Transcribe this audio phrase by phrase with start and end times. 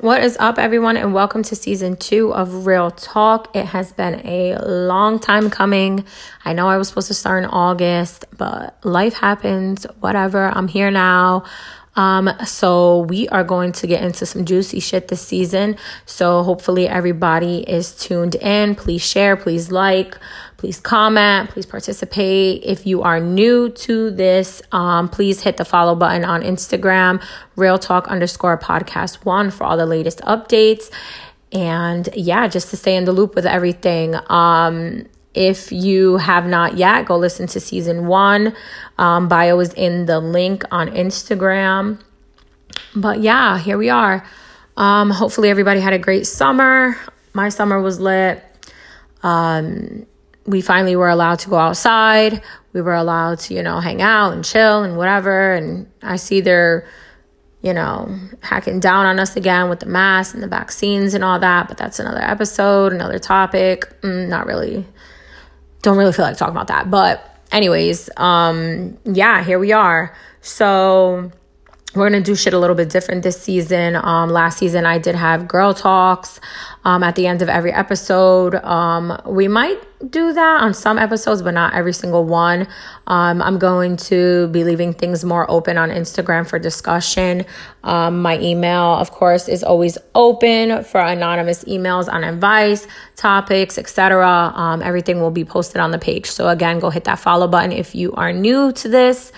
[0.00, 3.56] What is up, everyone, and welcome to season two of Real Talk.
[3.56, 6.04] It has been a long time coming.
[6.44, 10.48] I know I was supposed to start in August, but life happens, whatever.
[10.48, 11.44] I'm here now.
[11.94, 15.76] Um, so we are going to get into some juicy shit this season.
[16.04, 18.74] So hopefully everybody is tuned in.
[18.74, 20.18] Please share, please like,
[20.56, 22.62] please comment, please participate.
[22.64, 27.22] If you are new to this, um, please hit the follow button on Instagram,
[27.56, 30.90] real talk underscore podcast one for all the latest updates.
[31.52, 34.14] And yeah, just to stay in the loop with everything.
[34.28, 38.56] Um, if you have not yet, go listen to season one.
[38.98, 42.00] Um, bio is in the link on Instagram.
[42.94, 44.24] But yeah, here we are.
[44.78, 46.96] Um, hopefully, everybody had a great summer.
[47.34, 48.42] My summer was lit.
[49.22, 50.06] Um,
[50.46, 52.42] we finally were allowed to go outside.
[52.72, 55.54] We were allowed to, you know, hang out and chill and whatever.
[55.54, 56.86] And I see they're,
[57.62, 61.38] you know, hacking down on us again with the masks and the vaccines and all
[61.38, 61.68] that.
[61.68, 64.00] But that's another episode, another topic.
[64.02, 64.86] Mm, not really
[65.82, 66.90] don't really feel like talking about that.
[66.90, 70.14] But anyways, um, yeah, here we are.
[70.40, 71.30] So
[71.96, 73.96] we're gonna do shit a little bit different this season.
[73.96, 76.40] Um, last season I did have girl talks
[76.84, 78.54] um, at the end of every episode.
[78.56, 82.68] Um, we might do that on some episodes, but not every single one.
[83.06, 87.44] Um, I'm going to be leaving things more open on Instagram for discussion.
[87.82, 94.52] Um, my email, of course, is always open for anonymous emails on advice, topics, etc.
[94.54, 96.26] Um, everything will be posted on the page.
[96.26, 99.32] So again, go hit that follow button if you are new to this.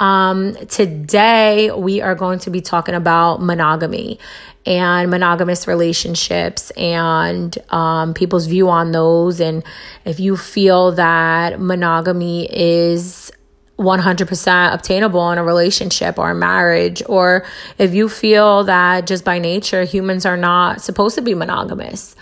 [0.00, 4.18] Um, today, we are going to be talking about monogamy
[4.66, 9.40] and monogamous relationships and um, people's view on those.
[9.40, 9.64] And
[10.04, 13.30] if you feel that monogamy is
[13.78, 17.44] 100% obtainable in a relationship or a marriage, or
[17.78, 22.14] if you feel that just by nature humans are not supposed to be monogamous.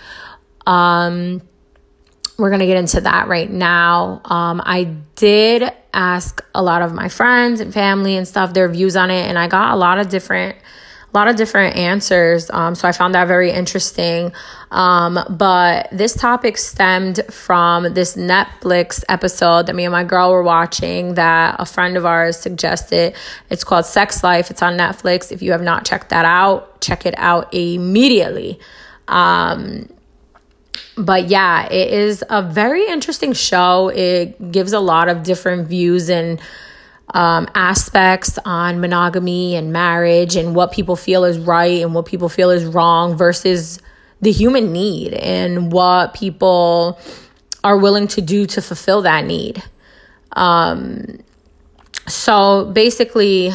[0.65, 1.41] Um,
[2.41, 4.21] we're going to get into that right now.
[4.25, 8.95] Um, I did ask a lot of my friends and family and stuff their views
[8.95, 10.57] on it, and I got a lot of different
[11.13, 12.49] a lot of different answers.
[12.51, 14.31] Um, so I found that very interesting.
[14.71, 20.41] Um, but this topic stemmed from this Netflix episode that me and my girl were
[20.41, 23.13] watching that a friend of ours suggested.
[23.49, 24.49] It's called Sex Life.
[24.49, 25.33] It's on Netflix.
[25.33, 28.57] If you have not checked that out, check it out immediately.
[29.09, 29.89] Um,
[30.97, 33.89] but yeah, it is a very interesting show.
[33.89, 36.39] It gives a lot of different views and
[37.13, 42.29] um, aspects on monogamy and marriage and what people feel is right and what people
[42.29, 43.79] feel is wrong versus
[44.21, 46.99] the human need and what people
[47.63, 49.61] are willing to do to fulfill that need.
[50.33, 51.19] Um,
[52.07, 53.51] so basically,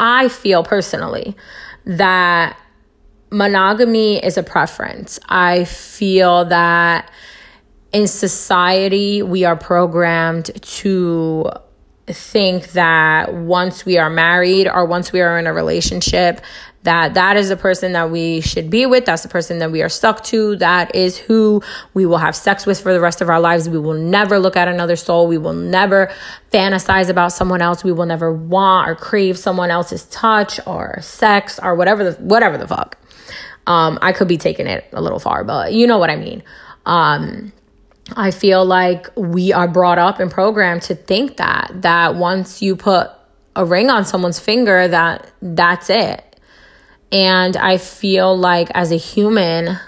[0.00, 1.36] I feel personally
[1.84, 2.58] that
[3.34, 5.18] monogamy is a preference.
[5.28, 7.10] I feel that
[7.92, 11.50] in society, we are programmed to
[12.06, 16.40] think that once we are married or once we are in a relationship
[16.82, 19.80] that that is the person that we should be with that's the person that we
[19.80, 21.62] are stuck to that is who
[21.94, 23.70] we will have sex with for the rest of our lives.
[23.70, 25.26] We will never look at another soul.
[25.26, 26.12] We will never
[26.52, 27.82] fantasize about someone else.
[27.82, 32.58] We will never want or crave someone else's touch or sex or whatever the whatever
[32.58, 32.98] the fuck
[33.66, 36.42] um i could be taking it a little far but you know what i mean
[36.86, 37.52] um
[38.16, 42.76] I feel like we are brought up and programmed to think that that once you
[42.76, 43.10] put
[43.56, 46.22] a ring on someone's finger that that's it.
[47.12, 49.78] And I feel like as a human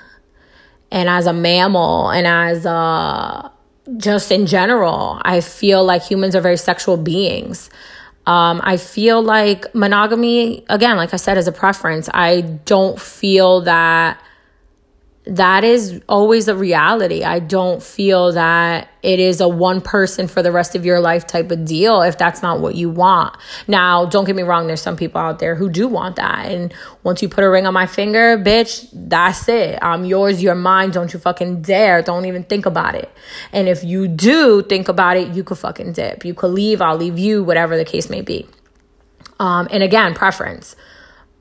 [0.91, 3.53] and as a mammal and as a
[3.99, 7.71] just in general, I feel like humans are very sexual beings.
[8.27, 12.09] Um, I feel like monogamy, again, like I said, is a preference.
[12.13, 14.21] I don't feel that
[15.27, 17.25] that is always a reality.
[17.25, 21.27] I don't feel that it is a one person for the rest of your life
[21.27, 23.37] type of deal if that's not what you want.
[23.67, 26.47] Now, don't get me wrong, there's some people out there who do want that.
[26.47, 26.73] And
[27.03, 29.81] once you put a ring on my finger, bitch, that's it.
[29.83, 30.93] I'm yours, you're mine.
[30.93, 32.03] Don't you fucking dare.
[32.03, 33.11] Don't even think about it.
[33.53, 36.25] And if you do think about it, you could fucking dip.
[36.25, 38.47] You could leave, I'll leave you, whatever the case may be.
[39.41, 40.77] Um, and again, preference.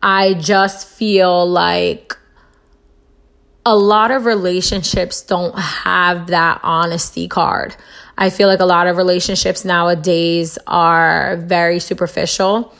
[0.01, 2.17] I just feel like
[3.65, 7.75] a lot of relationships don't have that honesty card.
[8.17, 12.73] I feel like a lot of relationships nowadays are very superficial.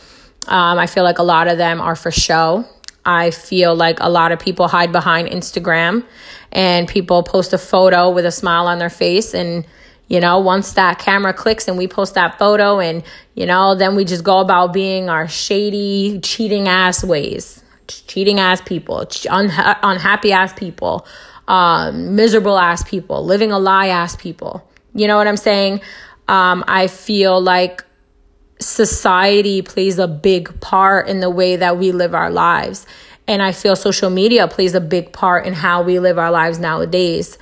[0.48, 2.66] Um, I feel like a lot of them are for show.
[3.04, 6.06] I feel like a lot of people hide behind Instagram
[6.52, 9.34] and people post a photo with a smile on their face.
[9.34, 9.66] And,
[10.08, 13.04] you know, once that camera clicks and we post that photo, and,
[13.34, 17.64] you know, then we just go about being our shady, cheating ass ways.
[17.88, 21.06] Cheating ass people, unha- unhappy ass people,
[21.48, 24.68] um, miserable ass people, living a lie ass people.
[24.94, 25.82] You know what I'm saying?
[26.28, 27.84] Um, I feel like
[28.60, 32.88] society plays a big part in the way that we live our lives.
[33.28, 36.60] And I feel social media plays a big part in how we live our lives
[36.60, 37.38] nowadays.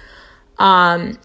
[0.58, 1.18] Um,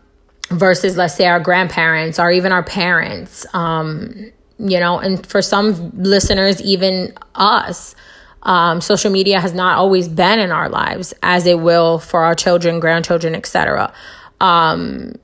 [0.50, 3.46] versus, let's say, our grandparents or even our parents.
[3.54, 7.94] Um, you know, and for some listeners, even us.
[8.42, 12.34] Um, social media has not always been in our lives as it will for our
[12.34, 13.92] children, grandchildren, etc.
[14.40, 15.14] Um,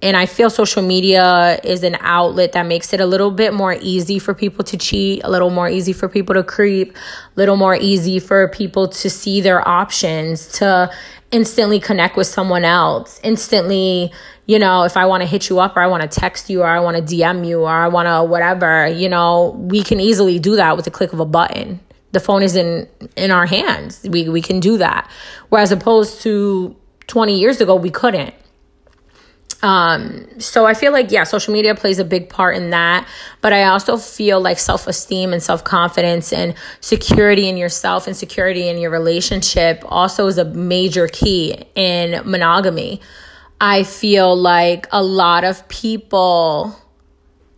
[0.00, 3.76] and I feel social media is an outlet that makes it a little bit more
[3.80, 6.98] easy for people to cheat, a little more easy for people to creep, a
[7.34, 10.90] little more easy for people to see their options, to
[11.32, 14.12] instantly connect with someone else, instantly,
[14.46, 16.62] you know, if I want to hit you up or I want to text you
[16.62, 19.98] or I want to DM you or I want to whatever, you know, we can
[19.98, 21.80] easily do that with the click of a button.
[22.12, 24.06] The phone is in in our hands.
[24.08, 25.10] We we can do that.
[25.48, 26.76] Whereas opposed to
[27.06, 28.34] 20 years ago, we couldn't.
[29.60, 33.08] Um, so I feel like, yeah, social media plays a big part in that.
[33.40, 38.16] But I also feel like self esteem and self confidence and security in yourself and
[38.16, 43.00] security in your relationship also is a major key in monogamy.
[43.60, 46.76] I feel like a lot of people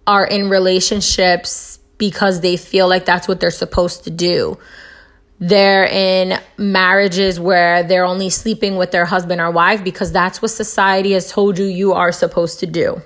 [0.06, 4.58] are in relationships because they feel like that's what they're supposed to do
[5.40, 10.50] they're in marriages where they're only sleeping with their husband or wife because that's what
[10.50, 13.00] society has told you you are supposed to do.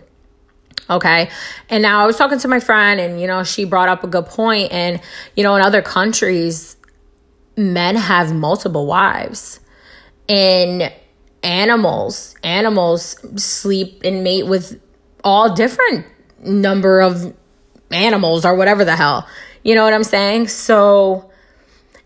[0.91, 1.31] Okay.
[1.71, 4.09] And now I was talking to my friend and, you know, she brought up a
[4.09, 4.73] good point.
[4.73, 5.01] And,
[5.37, 6.77] you know, in other countries,
[7.57, 9.61] men have multiple wives.
[10.29, 10.93] And
[11.45, 14.81] animals, animals sleep and mate with
[15.23, 16.05] all different
[16.41, 17.33] number of
[17.91, 19.29] animals or whatever the hell.
[19.63, 20.49] You know what I'm saying?
[20.49, 21.31] So,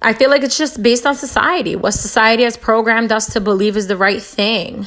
[0.01, 3.77] I feel like it's just based on society, what society has programmed us to believe
[3.77, 4.87] is the right thing.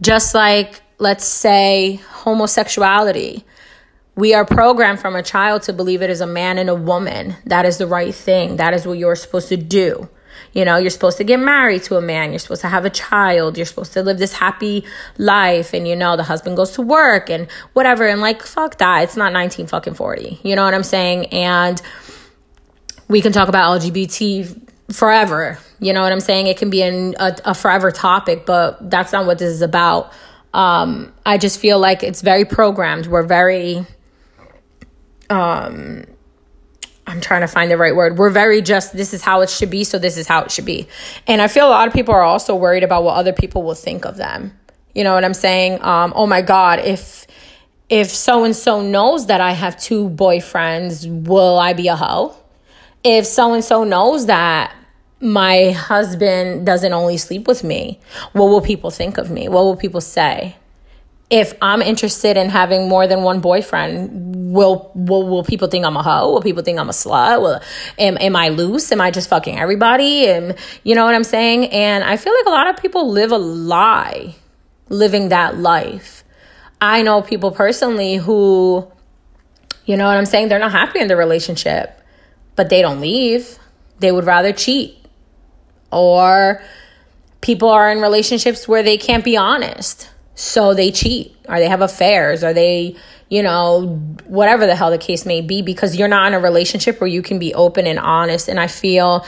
[0.00, 3.44] Just like, let's say, homosexuality.
[4.16, 7.34] We are programmed from a child to believe it is a man and a woman.
[7.46, 8.56] That is the right thing.
[8.56, 10.08] That is what you're supposed to do.
[10.52, 12.30] You know, you're supposed to get married to a man.
[12.30, 13.56] You're supposed to have a child.
[13.56, 14.84] You're supposed to live this happy
[15.18, 15.72] life.
[15.74, 18.06] And, you know, the husband goes to work and whatever.
[18.06, 19.02] And like, fuck that.
[19.04, 20.40] It's not 19 fucking 40.
[20.42, 21.26] You know what I'm saying?
[21.26, 21.80] And,
[23.08, 25.58] we can talk about LGBT forever.
[25.80, 26.46] You know what I'm saying?
[26.46, 30.12] It can be an, a, a forever topic, but that's not what this is about.
[30.52, 33.06] Um, I just feel like it's very programmed.
[33.06, 33.84] We're very,
[35.28, 36.04] um,
[37.06, 38.18] I'm trying to find the right word.
[38.18, 40.64] We're very just, this is how it should be, so this is how it should
[40.64, 40.88] be.
[41.26, 43.74] And I feel a lot of people are also worried about what other people will
[43.74, 44.58] think of them.
[44.94, 45.82] You know what I'm saying?
[45.82, 47.26] Um, oh my God, if
[47.90, 52.34] if so and so knows that I have two boyfriends, will I be a hoe?
[53.04, 54.74] if so and so knows that
[55.20, 58.00] my husband doesn't only sleep with me,
[58.32, 59.48] what will people think of me?
[59.48, 60.56] What will people say?
[61.30, 65.96] If I'm interested in having more than one boyfriend, will will, will people think I'm
[65.96, 66.32] a hoe?
[66.32, 67.40] Will people think I'm a slut?
[67.40, 67.60] Will,
[67.98, 68.92] am, am I loose?
[68.92, 70.26] Am I just fucking everybody?
[70.26, 71.66] And you know what I'm saying?
[71.66, 74.34] And I feel like a lot of people live a lie
[74.90, 76.24] living that life.
[76.80, 78.86] I know people personally who,
[79.86, 82.02] you know what I'm saying, they're not happy in the relationship
[82.56, 83.58] but they don't leave.
[83.98, 84.96] They would rather cheat.
[85.90, 86.62] Or
[87.40, 90.10] people are in relationships where they can't be honest.
[90.34, 92.96] So they cheat or they have affairs or they,
[93.28, 97.00] you know, whatever the hell the case may be because you're not in a relationship
[97.00, 98.48] where you can be open and honest.
[98.48, 99.24] And I feel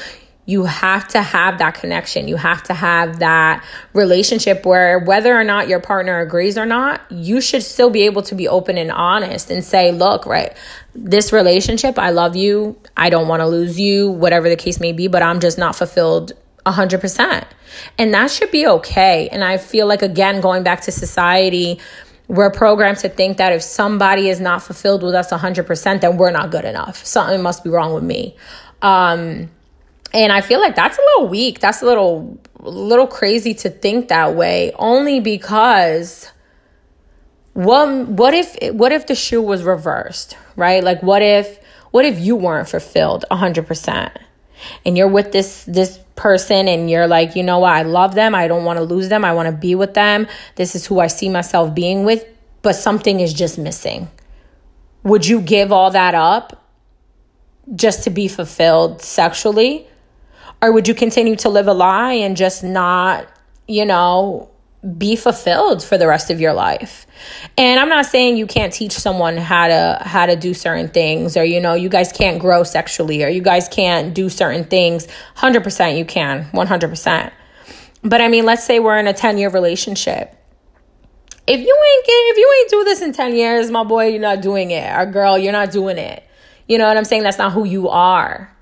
[0.47, 2.29] you have to have that connection.
[2.29, 7.01] You have to have that relationship where whether or not your partner agrees or not,
[7.11, 10.57] you should still be able to be open and honest and say, look, right,
[10.95, 12.81] this relationship, I love you.
[12.97, 15.75] I don't want to lose you, whatever the case may be, but I'm just not
[15.75, 16.33] fulfilled
[16.65, 17.45] 100%.
[17.99, 19.29] And that should be okay.
[19.31, 21.79] And I feel like, again, going back to society,
[22.29, 26.31] we're programmed to think that if somebody is not fulfilled with us 100%, then we're
[26.31, 27.05] not good enough.
[27.05, 28.37] Something must be wrong with me.
[28.83, 29.51] Um,
[30.13, 31.61] and I feel like that's a little weak.
[31.61, 36.33] That's a little little crazy to think that way only because
[37.53, 40.83] what what if what if the shoe was reversed, right?
[40.83, 41.59] Like what if
[41.91, 44.11] what if you weren't fulfilled 100%?
[44.85, 47.73] And you're with this this person and you're like, "You know what?
[47.73, 48.35] I love them.
[48.35, 49.25] I don't want to lose them.
[49.25, 50.27] I want to be with them.
[50.57, 52.25] This is who I see myself being with,
[52.63, 54.09] but something is just missing."
[55.05, 56.65] Would you give all that up
[57.75, 59.87] just to be fulfilled sexually?
[60.61, 63.27] Or would you continue to live a lie and just not,
[63.69, 64.49] you know,
[64.99, 67.07] be fulfilled for the rest of your life.
[67.57, 71.37] And I'm not saying you can't teach someone how to how to do certain things
[71.37, 75.09] or you know, you guys can't grow sexually or you guys can't do certain things.
[75.37, 76.45] 100% you can.
[76.53, 77.33] 100%.
[78.03, 80.33] But I mean, let's say we're in a 10-year relationship.
[81.47, 84.21] If you ain't get, if you ain't do this in 10 years, my boy, you're
[84.21, 84.89] not doing it.
[84.97, 86.23] Or girl, you're not doing it.
[86.69, 87.23] You know what I'm saying?
[87.23, 88.53] That's not who you are.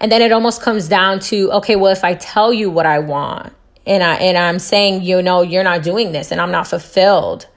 [0.00, 3.00] And then it almost comes down to, okay, well, if I tell you what I
[3.00, 3.52] want,
[3.88, 7.48] and I and I'm saying, you know, you're not doing this and I'm not fulfilled.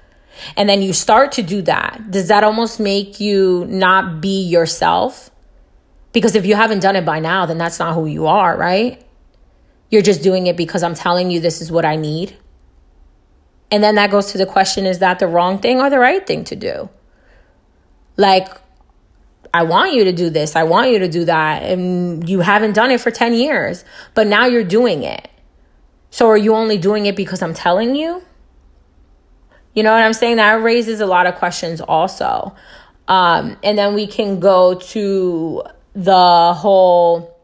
[0.55, 2.09] And then you start to do that.
[2.09, 5.29] Does that almost make you not be yourself?
[6.13, 9.03] Because if you haven't done it by now, then that's not who you are, right?
[9.89, 12.37] You're just doing it because I'm telling you this is what I need.
[13.69, 16.25] And then that goes to the question is that the wrong thing or the right
[16.25, 16.89] thing to do?
[18.17, 18.47] Like,
[19.53, 21.63] I want you to do this, I want you to do that.
[21.63, 23.83] And you haven't done it for 10 years,
[24.13, 25.29] but now you're doing it.
[26.11, 28.21] So are you only doing it because I'm telling you?
[29.73, 30.35] You know what I'm saying?
[30.35, 32.53] That raises a lot of questions also.
[33.07, 35.63] Um, and then we can go to
[35.93, 37.37] the whole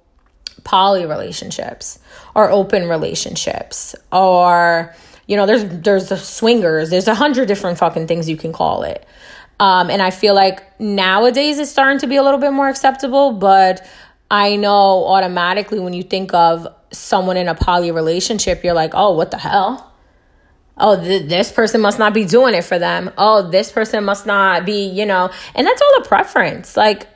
[0.64, 2.00] poly relationships
[2.36, 4.94] or open relationships or
[5.26, 8.84] you know there's there's the swingers there's a hundred different fucking things you can call
[8.84, 9.06] it
[9.62, 13.32] um, and i feel like nowadays it's starting to be a little bit more acceptable
[13.32, 13.86] but
[14.30, 19.14] i know automatically when you think of someone in a poly relationship, you're like, oh,
[19.14, 19.92] what the hell?
[20.78, 23.12] Oh, th- this person must not be doing it for them.
[23.18, 26.78] Oh, this person must not be, you know, and that's all a preference.
[26.78, 27.08] Like,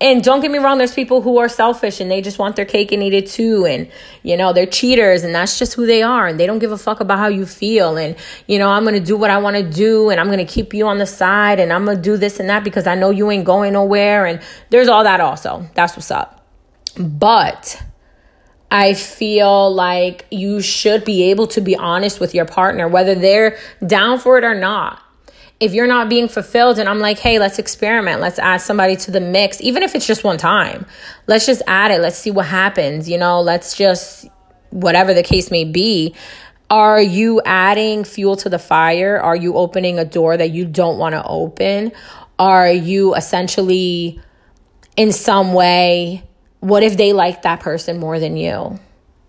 [0.00, 2.64] and don't get me wrong, there's people who are selfish and they just want their
[2.64, 3.64] cake and eat it too.
[3.64, 3.90] And,
[4.22, 6.26] you know, they're cheaters and that's just who they are.
[6.26, 7.96] And they don't give a fuck about how you feel.
[7.96, 10.44] And, you know, I'm going to do what I want to do and I'm going
[10.44, 12.86] to keep you on the side and I'm going to do this and that because
[12.86, 14.26] I know you ain't going nowhere.
[14.26, 15.66] And there's all that also.
[15.74, 16.33] That's what's up.
[16.96, 17.82] But,
[18.74, 23.56] I feel like you should be able to be honest with your partner, whether they're
[23.86, 25.00] down for it or not.
[25.60, 29.12] If you're not being fulfilled, and I'm like, hey, let's experiment, let's add somebody to
[29.12, 30.86] the mix, even if it's just one time,
[31.28, 34.26] let's just add it, let's see what happens, you know, let's just,
[34.70, 36.12] whatever the case may be.
[36.68, 39.20] Are you adding fuel to the fire?
[39.20, 41.92] Are you opening a door that you don't want to open?
[42.40, 44.20] Are you essentially
[44.96, 46.24] in some way
[46.64, 48.80] what if they like that person more than you?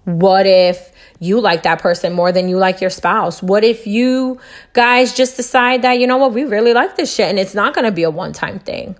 [0.06, 3.44] What if you like that person more than you like your spouse?
[3.44, 4.40] What if you
[4.72, 7.74] guys just decide that, you know what, we really like this shit and it's not
[7.74, 8.96] going to be a one-time thing?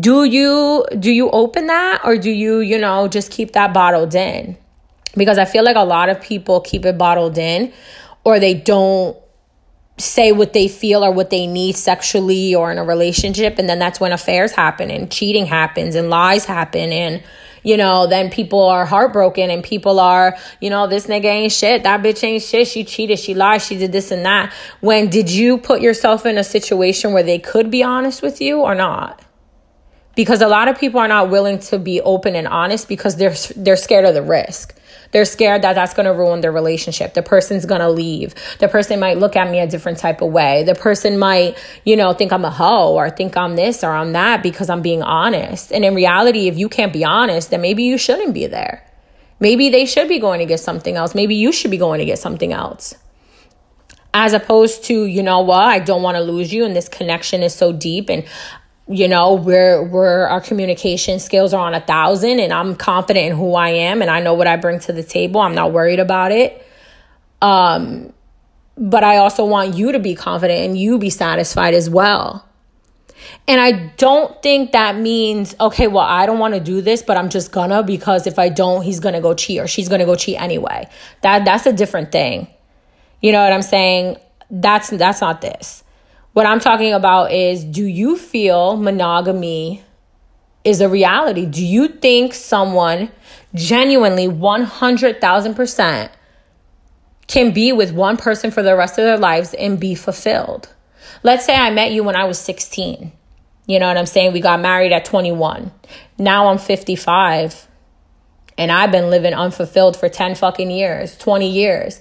[0.00, 4.16] Do you do you open that or do you, you know, just keep that bottled
[4.16, 4.56] in?
[5.14, 7.72] Because I feel like a lot of people keep it bottled in
[8.24, 9.16] or they don't
[9.98, 13.78] say what they feel or what they need sexually or in a relationship and then
[13.78, 17.22] that's when affairs happen and cheating happens and lies happen and
[17.62, 21.82] you know then people are heartbroken and people are you know this nigga ain't shit
[21.84, 24.52] that bitch ain't shit she cheated she lied she did this and that.
[24.80, 28.60] When did you put yourself in a situation where they could be honest with you
[28.60, 29.22] or not?
[30.14, 33.34] Because a lot of people are not willing to be open and honest because they're
[33.56, 34.76] they're scared of the risk
[35.12, 37.14] they're scared that that's going to ruin their relationship.
[37.14, 38.34] The person's going to leave.
[38.58, 40.64] The person might look at me a different type of way.
[40.64, 44.12] The person might, you know, think I'm a hoe or think I'm this or I'm
[44.12, 45.70] that because I'm being honest.
[45.70, 48.86] And in reality, if you can't be honest, then maybe you shouldn't be there.
[49.38, 51.14] Maybe they should be going to get something else.
[51.14, 52.94] Maybe you should be going to get something else
[54.14, 57.42] as opposed to you know what i don't want to lose you and this connection
[57.42, 58.24] is so deep and
[58.88, 63.36] you know we're we're our communication skills are on a thousand and i'm confident in
[63.36, 65.40] who i am and i know what i bring to the table.
[65.40, 66.66] I'm not worried about it.
[67.40, 68.12] Um
[68.76, 72.46] but i also want you to be confident and you be satisfied as well.
[73.46, 77.16] And i don't think that means okay well i don't want to do this but
[77.16, 80.16] i'm just gonna because if i don't he's gonna go cheat or she's gonna go
[80.16, 80.88] cheat anyway.
[81.20, 82.48] That that's a different thing.
[83.20, 84.16] You know what i'm saying?
[84.50, 85.81] That's that's not this
[86.32, 89.82] what I'm talking about is do you feel monogamy
[90.64, 91.46] is a reality?
[91.46, 93.10] Do you think someone
[93.54, 96.10] genuinely 100,000%
[97.26, 100.72] can be with one person for the rest of their lives and be fulfilled?
[101.22, 103.12] Let's say I met you when I was 16.
[103.66, 104.32] You know what I'm saying?
[104.32, 105.70] We got married at 21.
[106.18, 107.68] Now I'm 55
[108.58, 112.00] and I've been living unfulfilled for 10 fucking years, 20 years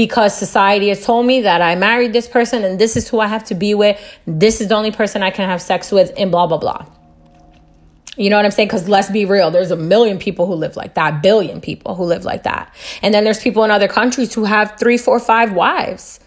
[0.00, 3.26] because society has told me that I married this person and this is who I
[3.26, 4.00] have to be with.
[4.26, 6.86] This is the only person I can have sex with, and blah, blah, blah.
[8.16, 8.68] You know what I'm saying?
[8.68, 12.04] Because let's be real, there's a million people who live like that, billion people who
[12.04, 12.74] live like that.
[13.02, 16.18] And then there's people in other countries who have three, four, five wives.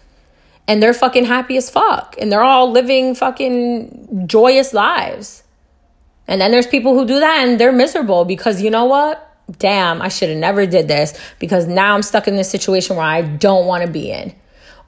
[0.68, 2.14] And they're fucking happy as fuck.
[2.20, 5.42] And they're all living fucking joyous lives.
[6.28, 9.23] And then there's people who do that and they're miserable because you know what?
[9.58, 13.04] Damn, I should have never did this because now I'm stuck in this situation where
[13.04, 14.34] I don't want to be in.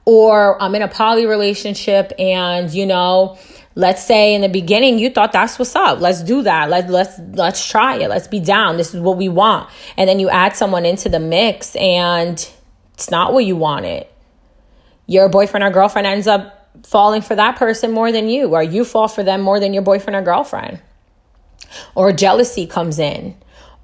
[0.05, 3.37] Or I'm in a poly relationship and, you know,
[3.75, 5.99] let's say in the beginning you thought that's what's up.
[5.99, 6.69] Let's do that.
[6.69, 8.09] Let's let's let's try it.
[8.09, 8.77] Let's be down.
[8.77, 9.69] This is what we want.
[9.97, 12.33] And then you add someone into the mix and
[12.93, 14.07] it's not what you wanted.
[15.05, 18.83] Your boyfriend or girlfriend ends up falling for that person more than you or you
[18.85, 20.81] fall for them more than your boyfriend or girlfriend.
[21.95, 23.35] Or jealousy comes in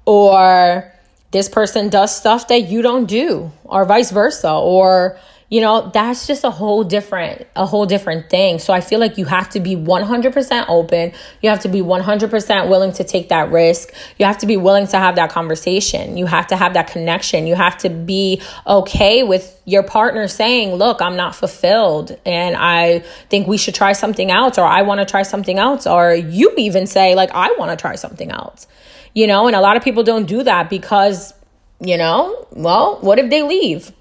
[0.06, 0.92] or
[1.30, 5.18] this person does stuff that you don't do or vice versa or
[5.50, 8.58] you know that's just a whole different a whole different thing.
[8.58, 11.12] So i feel like you have to be 100% open.
[11.42, 13.92] You have to be 100% willing to take that risk.
[14.18, 16.16] You have to be willing to have that conversation.
[16.16, 17.46] You have to have that connection.
[17.46, 22.98] You have to be okay with your partner saying look i'm not fulfilled and i
[23.30, 26.52] think we should try something else or i want to try something else or you
[26.58, 28.66] even say like i want to try something else
[29.14, 31.34] you know and a lot of people don't do that because
[31.80, 33.92] you know well what if they leave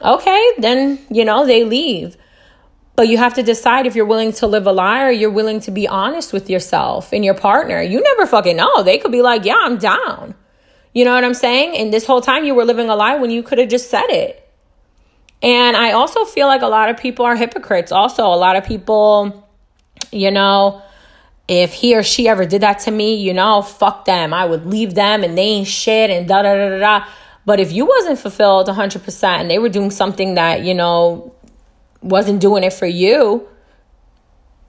[0.00, 2.16] Okay, then, you know, they leave.
[2.96, 5.60] But you have to decide if you're willing to live a lie or you're willing
[5.60, 7.80] to be honest with yourself and your partner.
[7.80, 8.82] You never fucking know.
[8.82, 10.34] They could be like, yeah, I'm down.
[10.92, 11.76] You know what I'm saying?
[11.76, 14.08] And this whole time you were living a lie when you could have just said
[14.08, 14.38] it.
[15.42, 17.92] And I also feel like a lot of people are hypocrites.
[17.92, 19.48] Also, a lot of people,
[20.10, 20.82] you know,
[21.52, 24.32] if he or she ever did that to me, you know, fuck them.
[24.32, 27.06] I would leave them and they ain't shit and da da da da da.
[27.44, 31.34] But if you wasn't fulfilled 100% and they were doing something that, you know,
[32.00, 33.48] wasn't doing it for you,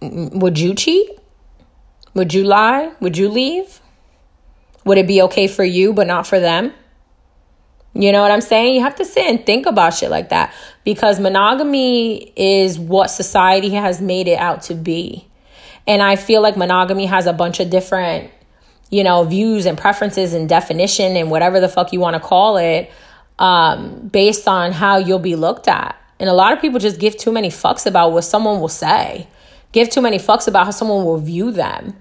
[0.01, 1.09] mm, would you cheat?
[2.15, 2.91] Would you lie?
[2.99, 3.79] Would you leave?
[4.85, 6.73] Would it be okay for you but not for them?
[7.93, 8.73] You know what I'm saying?
[8.73, 13.69] You have to sit and think about shit like that because monogamy is what society
[13.69, 15.27] has made it out to be.
[15.85, 18.31] And I feel like monogamy has a bunch of different
[18.93, 22.57] you know, views and preferences and definition and whatever the fuck you want to call
[22.57, 22.91] it,
[23.39, 25.99] um, based on how you'll be looked at.
[26.19, 29.27] And a lot of people just give too many fucks about what someone will say,
[29.71, 31.95] give too many fucks about how someone will view them.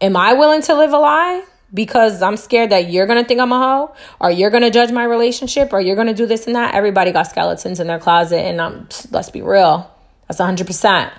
[0.00, 1.44] Am I willing to live a lie?
[1.72, 5.04] Because I'm scared that you're gonna think I'm a hoe, or you're gonna judge my
[5.04, 6.74] relationship, or you're gonna do this and that.
[6.74, 9.88] Everybody got skeletons in their closet, and I'm, let's be real,
[10.26, 11.12] that's 100%.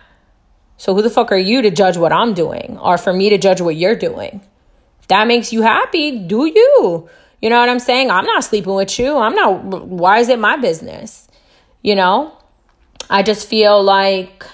[0.77, 3.37] So who the fuck are you to judge what I'm doing, or for me to
[3.37, 4.41] judge what you're doing?
[5.01, 7.09] If that makes you happy, do you.
[7.41, 8.09] You know what I'm saying?
[8.09, 9.17] I'm not sleeping with you.
[9.17, 11.27] I'm not, why is it my business?
[11.81, 12.37] You know?
[13.09, 14.45] I just feel like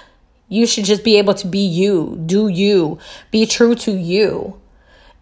[0.48, 2.98] you should just be able to be you, do you,
[3.30, 4.59] be true to you.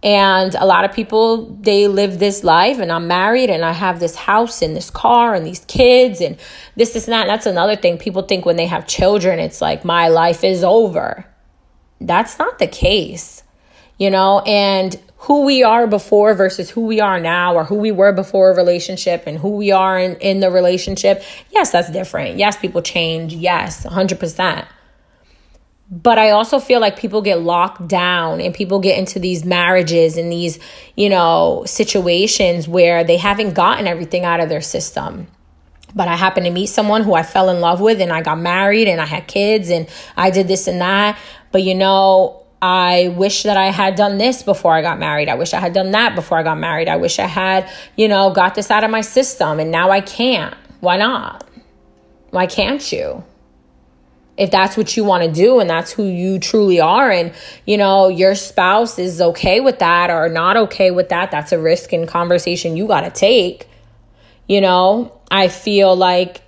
[0.03, 3.99] And a lot of people, they live this life, and I'm married, and I have
[3.99, 6.37] this house, and this car, and these kids, and
[6.75, 7.25] this, is not.
[7.25, 7.97] That's another thing.
[7.97, 11.25] People think when they have children, it's like my life is over.
[11.99, 13.43] That's not the case,
[13.97, 14.41] you know?
[14.41, 18.51] And who we are before versus who we are now or who we were before
[18.51, 22.37] a relationship and who we are in, in the relationship, yes, that's different.
[22.37, 23.33] Yes, people change.
[23.33, 24.67] Yes, 100%.
[25.89, 30.17] But I also feel like people get locked down and people get into these marriages
[30.17, 30.59] and these,
[30.95, 35.27] you know, situations where they haven't gotten everything out of their system
[35.95, 38.39] but I happened to meet someone who I fell in love with and I got
[38.39, 41.17] married and I had kids and I did this and that.
[41.51, 45.29] But you know, I wish that I had done this before I got married.
[45.29, 46.87] I wish I had done that before I got married.
[46.87, 50.01] I wish I had, you know, got this out of my system and now I
[50.01, 50.55] can't.
[50.79, 51.47] Why not?
[52.29, 53.23] Why can't you?
[54.37, 57.33] If that's what you want to do and that's who you truly are, and
[57.65, 61.59] you know, your spouse is okay with that or not okay with that, that's a
[61.59, 63.67] risk and conversation you got to take.
[64.47, 66.41] You know, I feel like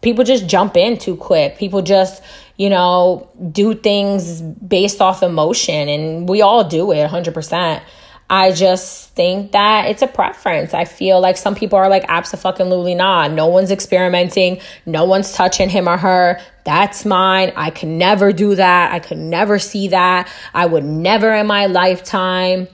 [0.00, 1.58] people just jump in too quick.
[1.58, 2.22] People just,
[2.56, 7.82] you know, do things based off emotion, and we all do it 100%.
[8.30, 10.72] I just think that it's a preference.
[10.72, 13.30] I feel like some people are like, absolutely not.
[13.30, 14.60] No one's experimenting.
[14.86, 16.40] No one's touching him or her.
[16.64, 17.52] That's mine.
[17.56, 18.92] I could never do that.
[18.92, 20.28] I could never see that.
[20.54, 22.68] I would never in my lifetime.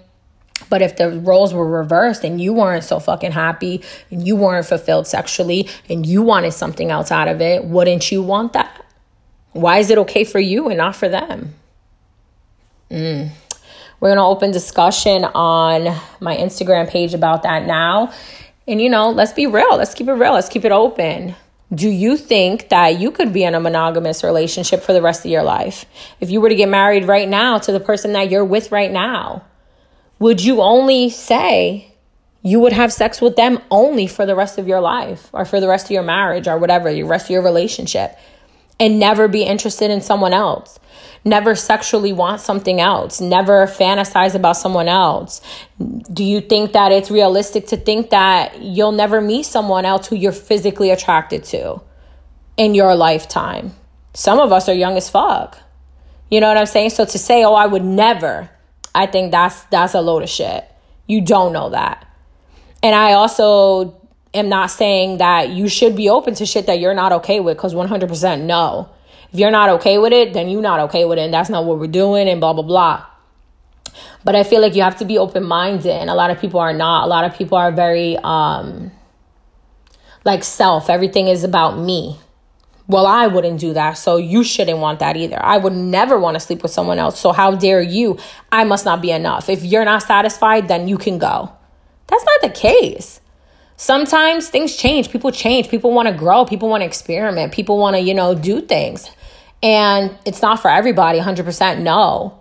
[0.68, 4.66] But if the roles were reversed and you weren't so fucking happy and you weren't
[4.66, 8.84] fulfilled sexually and you wanted something else out of it, wouldn't you want that?
[9.52, 11.54] Why is it okay for you and not for them?
[12.90, 13.30] Mm.
[14.00, 15.84] We're going to open discussion on
[16.20, 18.12] my Instagram page about that now.
[18.66, 19.76] And, you know, let's be real.
[19.76, 20.34] Let's keep it real.
[20.34, 21.34] Let's keep it open.
[21.74, 25.30] Do you think that you could be in a monogamous relationship for the rest of
[25.30, 25.84] your life?
[26.20, 28.90] If you were to get married right now to the person that you're with right
[28.90, 29.44] now,
[30.18, 31.92] would you only say
[32.42, 35.60] you would have sex with them only for the rest of your life or for
[35.60, 38.16] the rest of your marriage or whatever, the rest of your relationship?
[38.80, 40.78] and never be interested in someone else.
[41.24, 43.20] Never sexually want something else.
[43.20, 45.40] Never fantasize about someone else.
[46.12, 50.16] Do you think that it's realistic to think that you'll never meet someone else who
[50.16, 51.80] you're physically attracted to
[52.56, 53.72] in your lifetime?
[54.14, 55.58] Some of us are young as fuck.
[56.30, 56.90] You know what I'm saying?
[56.90, 58.50] So to say, "Oh, I would never,"
[58.94, 60.64] I think that's that's a load of shit.
[61.06, 62.06] You don't know that.
[62.82, 63.96] And I also
[64.34, 67.56] am not saying that you should be open to shit that you're not okay with
[67.58, 68.88] cuz 100% no.
[69.32, 71.64] If you're not okay with it, then you're not okay with it and that's not
[71.64, 73.06] what we're doing and blah blah blah.
[74.24, 76.72] But I feel like you have to be open-minded and a lot of people are
[76.72, 77.04] not.
[77.04, 78.90] A lot of people are very um
[80.24, 80.90] like self.
[80.90, 82.18] Everything is about me
[82.88, 85.38] well, I wouldn't do that, so you shouldn't want that either.
[85.44, 88.18] I would never want to sleep with someone else, so how dare you?
[88.50, 89.50] I must not be enough.
[89.50, 91.52] If you're not satisfied, then you can go.
[92.06, 93.20] That's not the case.
[93.76, 97.94] Sometimes things change, people change, people want to grow, people want to experiment, people want
[97.94, 99.10] to, you know, do things.
[99.62, 102.40] And it's not for everybody, 100% no.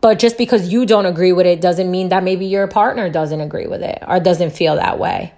[0.00, 3.40] But just because you don't agree with it doesn't mean that maybe your partner doesn't
[3.40, 5.32] agree with it or doesn't feel that way.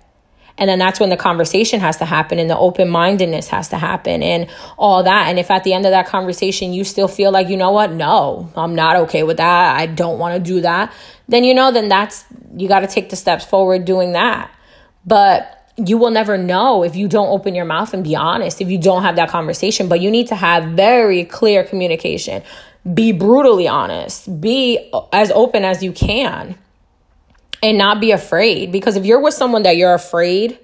[0.59, 3.79] And then that's when the conversation has to happen and the open mindedness has to
[3.79, 5.29] happen and all that.
[5.29, 7.93] And if at the end of that conversation you still feel like, you know what,
[7.93, 10.93] no, I'm not okay with that, I don't want to do that,
[11.29, 14.55] then you know, then that's, you got to take the steps forward doing that.
[15.07, 18.69] But you will never know if you don't open your mouth and be honest, if
[18.69, 19.89] you don't have that conversation.
[19.89, 22.43] But you need to have very clear communication.
[22.93, 26.57] Be brutally honest, be as open as you can
[27.63, 28.73] and not be afraid.
[28.73, 30.59] Because if you're with someone that you're afraid,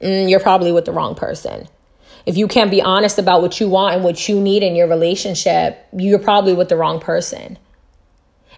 [0.00, 1.68] mm, you're probably with the wrong person.
[2.24, 4.88] If you can't be honest about what you want and what you need in your
[4.88, 7.58] relationship, you're probably with the wrong person.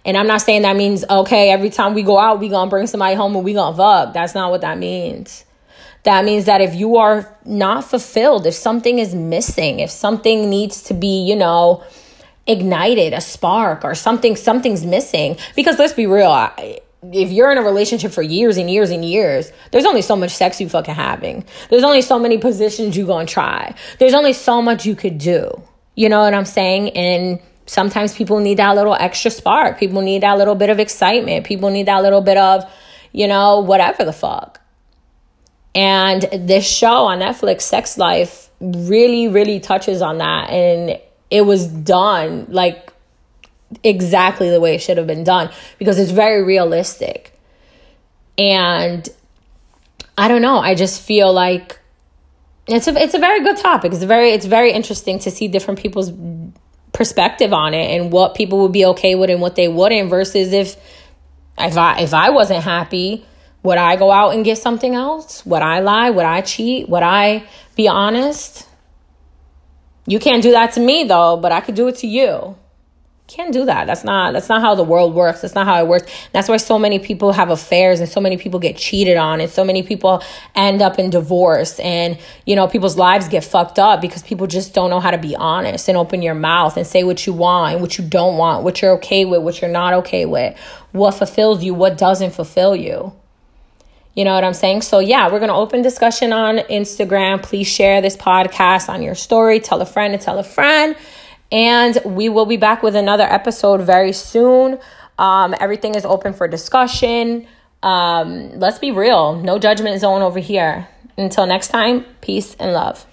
[0.05, 2.87] And I'm not saying that means, okay, every time we go out, we gonna bring
[2.87, 4.13] somebody home and we gonna fuck.
[4.13, 5.43] That's not what that means.
[6.03, 10.83] That means that if you are not fulfilled, if something is missing, if something needs
[10.83, 11.83] to be, you know,
[12.45, 15.37] ignited, a spark or something, something's missing.
[15.55, 16.79] Because let's be real, I,
[17.11, 20.31] if you're in a relationship for years and years and years, there's only so much
[20.31, 21.43] sex you fucking having.
[21.69, 23.73] There's only so many positions you gonna try.
[23.97, 25.59] There's only so much you could do.
[25.95, 26.91] You know what I'm saying?
[26.91, 29.79] And sometimes people need that little extra spark.
[29.79, 31.45] People need that little bit of excitement.
[31.45, 32.63] People need that little bit of,
[33.11, 34.61] you know, whatever the fuck.
[35.73, 40.49] And this show on Netflix, Sex Life, really, really touches on that.
[40.49, 40.99] And
[41.29, 42.93] it was done like
[43.83, 47.37] exactly the way it should have been done because it's very realistic.
[48.37, 49.07] And
[50.17, 51.79] I don't know, I just feel like
[52.67, 53.93] it's a it's a very good topic.
[53.93, 56.11] It's very it's very interesting to see different people's
[56.95, 60.53] perspective on it and what people would be okay with and what they wouldn't versus
[60.53, 60.75] if
[61.57, 63.25] if I if I wasn't happy,
[63.63, 65.45] would I go out and get something else?
[65.45, 66.09] Would I lie?
[66.09, 66.89] Would I cheat?
[66.89, 67.43] Would I
[67.75, 68.67] be honest?
[70.07, 72.55] You can't do that to me though, but I could do it to you
[73.27, 75.87] can't do that that's not that's not how the world works that's not how it
[75.87, 79.41] works that's why so many people have affairs and so many people get cheated on
[79.41, 80.21] and so many people
[80.53, 84.75] end up in divorce and you know people's lives get fucked up because people just
[84.75, 87.73] don't know how to be honest and open your mouth and say what you want
[87.73, 90.55] and what you don't want what you're okay with what you're not okay with
[90.91, 93.11] what fulfills you what doesn't fulfill you
[94.15, 94.83] you know what I'm saying?
[94.83, 97.43] So, yeah, we're going to open discussion on Instagram.
[97.43, 99.59] Please share this podcast on your story.
[99.59, 100.95] Tell a friend and tell a friend.
[101.51, 104.79] And we will be back with another episode very soon.
[105.17, 107.47] Um, everything is open for discussion.
[107.83, 109.35] Um, let's be real.
[109.35, 110.87] No judgment zone over here.
[111.17, 113.05] Until next time, peace and love.